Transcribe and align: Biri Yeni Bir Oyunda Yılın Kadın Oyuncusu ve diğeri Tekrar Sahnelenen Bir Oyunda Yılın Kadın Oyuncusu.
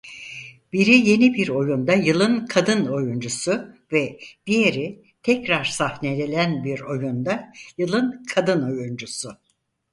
Biri 0.73 1.09
Yeni 1.09 1.33
Bir 1.33 1.49
Oyunda 1.49 1.93
Yılın 1.93 2.45
Kadın 2.45 2.85
Oyuncusu 2.85 3.73
ve 3.93 4.19
diğeri 4.47 5.05
Tekrar 5.23 5.63
Sahnelenen 5.65 6.63
Bir 6.63 6.79
Oyunda 6.79 7.53
Yılın 7.77 8.23
Kadın 8.33 8.63
Oyuncusu. 8.71 9.37